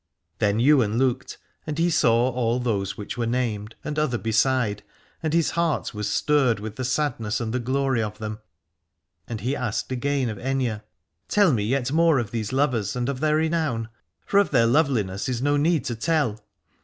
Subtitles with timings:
[0.39, 4.81] Then Ywain looked, and he saw all those which were named, and other beside:
[5.21, 8.39] and his heart was stirred with the sadness and the glory of them,
[9.27, 10.81] and he asked again of Aithne:
[11.27, 13.89] Tell me yet more of these lovers and of their renown,
[14.25, 16.39] for of their loveliness is no need to tell.